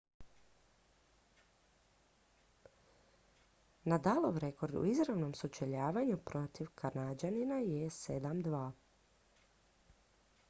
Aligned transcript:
nadalov 3.93 4.39
rekord 4.43 4.77
u 4.79 4.83
izravnom 4.93 5.35
sučeljavanju 5.41 6.17
protiv 6.31 6.71
kanađanina 6.81 7.59
je 7.67 7.89
7:2 7.99 8.63